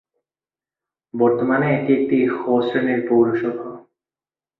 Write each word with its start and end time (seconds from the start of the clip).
বর্তমানে 1.13 1.67
এটি 1.77 1.91
একটি 1.95 2.17
"খ" 2.31 2.39
শ্রেণীর 2.61 2.99
পৌরসভা। 3.07 3.67